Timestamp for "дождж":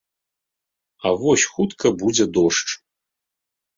2.39-2.69